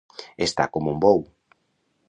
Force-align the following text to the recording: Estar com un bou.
Estar 0.45 0.65
com 0.77 0.89
un 0.93 0.99
bou. 1.05 1.23